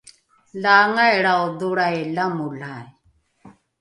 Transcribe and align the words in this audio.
laangailrao 0.61 1.45
dholrai 1.59 1.99
lamolai 2.15 2.85